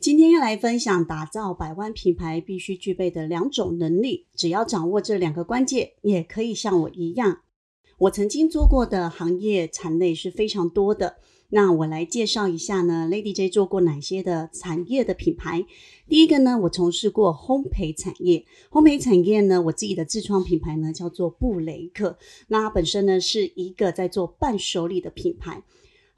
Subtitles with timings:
[0.00, 7.42] 今天要来分享打造百万品牌必须具备的两种能力，只要掌握这两个关键，也可以像我一样。
[7.98, 11.16] 我曾经做过的行业产类是非常多的，
[11.50, 15.66] 那我来介绍一下呢，Lady J 做过哪些的产业的品牌。
[16.08, 22.16] 第一个呢，我从事过烘焙产业，烘焙产业呢，我自己的自创品牌呢叫做布雷克，
[22.48, 25.62] 那它本身呢是一个在做伴手礼的品牌。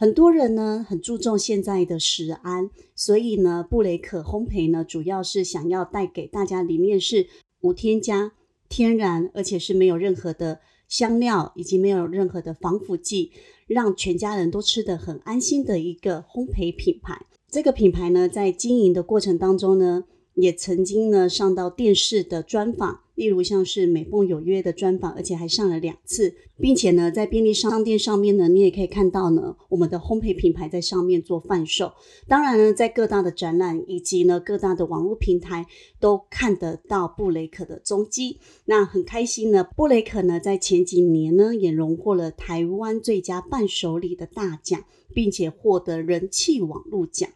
[0.03, 7.29] 很多人呢很注重现在的食安，所以呢布雷克烘焙呢主要是想要带给大家里面是
[7.61, 8.33] 无添加、
[8.69, 10.59] 天然，而且是没有任何的
[10.89, 13.31] 香料以及没有任何的防腐剂，
[13.69, 17.25] 让全家人都吃得很安心的一个烘焙品牌。
[17.49, 20.03] 这个品牌呢在经营的过程当中呢。
[20.35, 31.93] 也曾经呢上到电视的专访，例如像是美凤有约的专访，而且还上了两次，并且呢在便利商店上面呢，你也可以看到呢我们的烘焙品牌在上面做贩售。
[32.27, 35.67] 当然呢，在各大的展览以及呢各大的网络平台
[36.01, 38.39] 都看得到布雷克的踪迹。
[38.65, 47.29] 那很开心呢，布雷克呢在前几年呢也荣获了台湾最佳伴手礼的大奖，并且获得人气网络奖。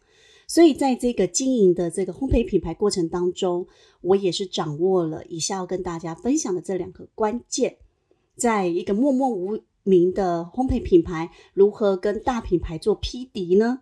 [0.47, 3.67] 所以，在这个经营的这个烘焙品牌过程当中，
[3.99, 7.77] 我也是掌握了以下要跟大家分享的这两个关键。
[8.37, 13.81] 在一个默默无名的烘焙品牌，如何跟大品牌做匹敌呢？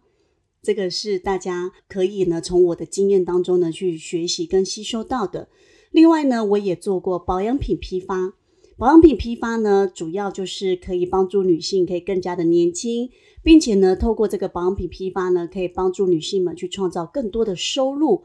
[0.63, 5.47] 这个是大家可以呢从我的经验当中呢去学习跟吸收到的。
[5.91, 8.33] 另外呢，我也做过保养品批发。
[8.77, 13.09] 保养品批发呢，主要就是可以帮助女性可以更加的年轻，
[13.41, 18.23] 并且呢，透过这个保养品批发呢，可以帮助女性们去创造更多的收入。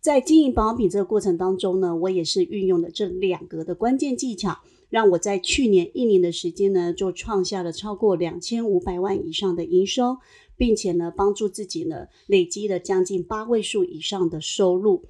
[0.00, 4.58] 在经营保养品这个过程当中呢，我也是运用了这两个的关键技巧，
[4.90, 10.16] 让我在去年一年的时间呢，就创下了超过两千五百万以上的营收，
[10.56, 15.04] 并且呢，帮助自己呢，累积了将近八位数以上的收入。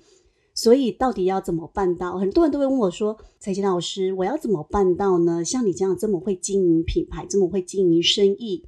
[0.55, 2.19] 所以到底要怎么办到？
[2.19, 5.45] 很多人都会问我说：“蔡琴老师，我要怎么办到呢？
[5.45, 8.65] 像你这样这么会经营品牌，这么会经营生意。”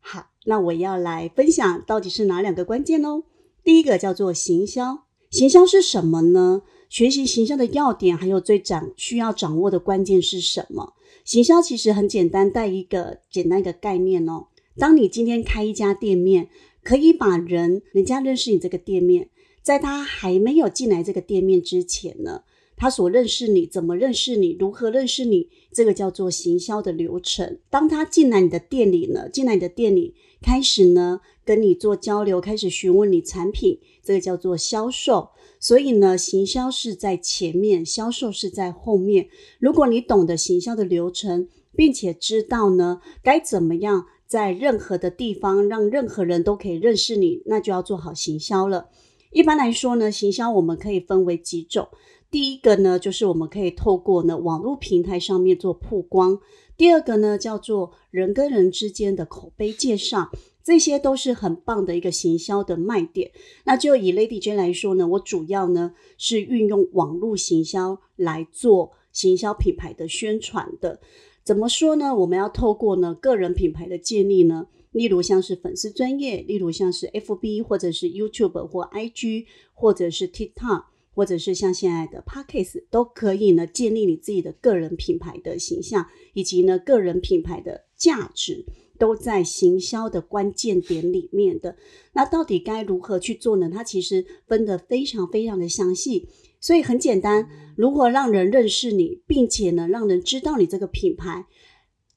[0.00, 3.22] 好，那我要来分享到底是哪两个关键哦。
[3.64, 6.62] 第一个叫做行销，行销是什么呢？
[6.88, 10.92] 学习行销的要点，还有最掌需要掌握的关键是什么？
[11.24, 14.48] 行销其实很简单，带一个简单一个概念哦。
[14.76, 16.48] 当你今天开一家店面，
[16.82, 19.30] 可以把人人家认识你这个店面。
[19.62, 22.42] 在他还没有进来这个店面之前呢，
[22.76, 27.58] 他所认识你，怎么认识你，如何认识你，这个叫做行销的流程。
[27.70, 35.28] 当他进来你的店里呢，进来你的店里，开始呢跟你做交流，开始询问你产品，这个叫做销售。
[35.60, 39.28] 所以呢，行销是在前面，销售是在后面。
[39.60, 48.88] 如果你懂得行销的流程，并且知道呢该怎么样在任何的地方让任何人都可以认识你，那就要做好行销了。
[49.32, 51.88] 一般来说呢，行销我们可以分为几种。
[52.30, 56.36] 第一个呢，就是我们可以透过呢网络平台上面做曝光；
[56.76, 60.30] 第二个呢，叫做人跟人之间的口碑介绍，
[60.62, 63.32] 这些都是很棒的一个行销的卖点。
[63.64, 71.00] 那就以 Lady J 来说呢，我主要呢是运用网络行销来做行销品牌的宣传的。
[71.44, 72.14] 怎么说呢？
[72.14, 74.68] 我们要透过呢个人品牌的建立呢。
[74.92, 88.64] 例如像是粉丝专业，例如像是 FB 或者是 YouTube 或 IG，或者是 TikTok，或者是像现在的 Podcast，都可以呢建立你自己的个人品牌的形象，以及呢个人品牌的价值，
[88.98, 91.76] 都在行销的关键点里面的。
[92.12, 93.70] 那到底该如何去做呢？
[93.72, 96.28] 它其实分得非常非常的详细，
[96.60, 101.46] 所以很简单，如何让人认识你，并且呢让人知道你这个品牌。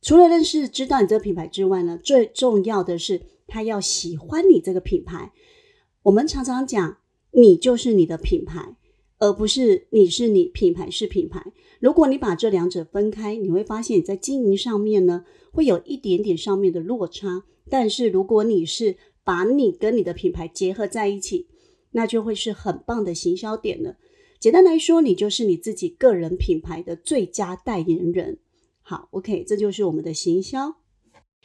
[0.05, 5.33] 除了认识、知道你这个品牌之外呢，最重要的是他要喜欢你这个品牌。
[6.03, 6.99] 我们常常讲，
[7.31, 8.75] 你就是你的品牌，
[9.17, 11.43] 而不是你是你品牌是品牌。
[11.79, 17.41] 如果你把这两者分开，你会发现你在经营上面呢，会有一点点上面的落差。
[17.67, 21.47] 但是如果你是把你跟你的品牌结合在一起，
[21.93, 23.97] 那就会是很棒的行销点了。
[24.39, 28.37] 简单来说，你就是你自己个人品牌的最佳代言人。
[28.87, 30.75] 好，OK，这就是我们的行销。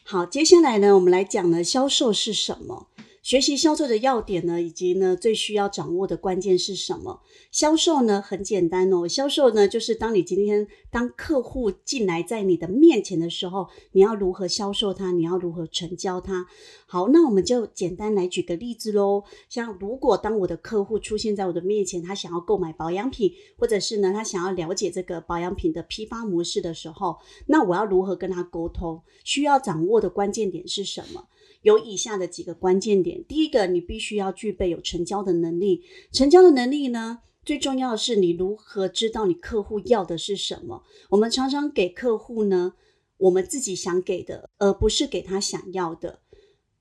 [0.04, 2.89] 好，接下来呢，我们来讲呢，销售是什么？
[3.22, 7.20] 学习销售的要点呢，以及呢最需要掌握的关键是什么？
[7.52, 15.12] 销售呢很简单哦，销售呢就是当你今天当客户进来在你的面前的时候，你要如何销售他？
[15.12, 16.46] 你要如何成交他？
[16.86, 19.24] 好，那我们就简单来举个例子喽。
[19.50, 29.02] 像如果当我的客户出现在我的面前，他想要购买保养品，或者是呢他想要了解这个保养品的批发模式的时候，那我要如何跟他沟通？
[29.24, 31.26] 需要掌握的关键点是什么？
[31.62, 33.24] 有以下的几个关键点。
[33.24, 35.82] 第一个，你必须要具备有成交的能力。
[36.12, 40.82] 成交的能力呢，最重要的是你如何知道你客户要的是什么。
[41.10, 42.74] 我们常常给客户呢，
[43.18, 46.20] 我们自己想给的，而不是给他想要的。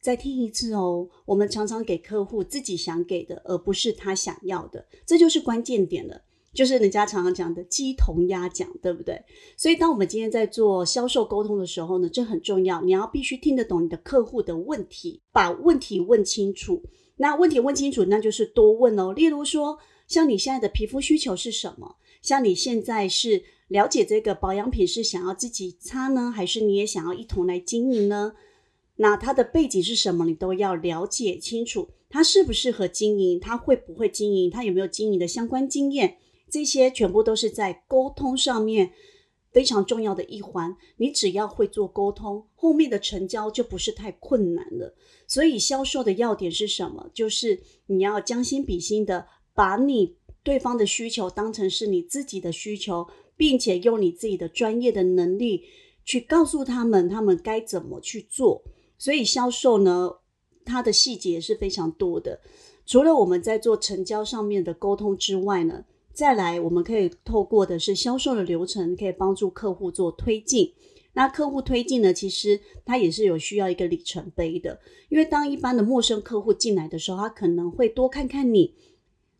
[0.01, 4.87] 再听一次哦，我们常常给客户自己想给的，而不是他想要的。
[5.05, 6.21] 这就是关键点了。
[6.53, 9.21] 就是人家常常讲的鸡同鸭讲，对不对？
[9.55, 16.83] 所以当我们今天在做销售沟通的时候呢，这很重要，你要必须听得懂你的客户的问题，把问题问清楚。
[17.17, 19.13] 那问题问清楚，那就是多问哦。
[19.13, 21.97] 例如说，像你现在的皮肤需求是什么？
[22.21, 28.33] 像你现在是了解这个保养品是想要自己擦呢，还是你也想要一同来经营呢？
[28.95, 30.25] 那它的背景是什么？
[30.25, 33.39] 你都要了解清楚，它适不适合经营？
[33.39, 34.49] 它会不会经营？
[34.49, 36.17] 它有没有经营的相关经验？
[36.49, 38.91] 这些全部都是在沟通上面
[39.51, 40.75] 非常重要的一环。
[40.97, 44.95] 你只要会做沟通，后面的成交就不是太困难了。
[45.27, 47.09] 所以销售的要点是什么？
[47.13, 53.07] 就是你要将心比心的把你对方的需求当成是你自己的需求，
[53.37, 55.63] 并且用你自己的专业的能力
[56.03, 58.63] 去告诉他们他们该怎么去做。
[58.97, 60.11] 所以销售呢，
[60.65, 62.39] 它的细节是非常多的。
[62.85, 65.85] 除了我们在做成交上面的沟通之外呢？
[66.19, 70.73] 再来，我们可以透过的是销售的流程，可以帮助客户做推进。
[71.13, 74.81] 那客户推进呢，其实它也是有需要一个里程碑的。
[75.07, 78.75] 因为当一般的陌生客户进来的时候，他可能会多看看你，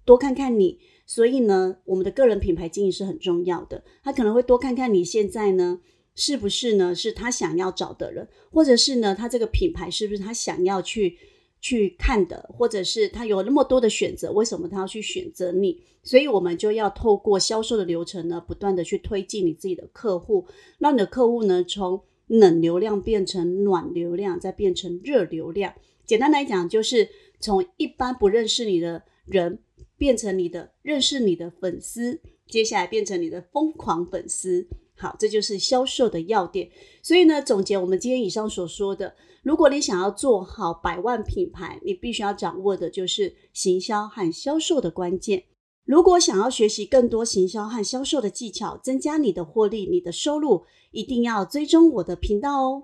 [0.06, 0.80] 多看看你。
[1.06, 3.84] 所以呢，我们的个人品牌经营是很重要的。
[4.02, 5.82] 他可能会多看看你现在呢，
[6.16, 11.18] 是不是呢，是他想要找的人，或者是呢，他这个品牌是不是他想要去。
[11.62, 15.82] 去看的，或者是他有那么多的选择，为什么他要去选择你？
[16.02, 20.46] 所以我们就要透过销售的流程呢，不断的去推进你自己的客户，
[20.78, 25.74] 让你的客户呢从冷流量变成暖流量，再变成热流量。
[26.06, 27.10] 简单来讲，就是
[27.40, 29.60] 从一般不认识你的人
[29.98, 34.68] 变成你的认识你的粉丝，接下来变成你的疯狂粉丝。
[35.00, 36.70] 好，这就是销售的要点。
[37.02, 45.46] 所以呢，总结我们今天以上所说的，如果你想要做好百万品牌，你必须要掌握的就是行销和销售的关键。
[45.86, 52.84] 如果想要学习更多行销和销售的技巧，增加你的获利、你的收入，一定要追踪我的频道哦。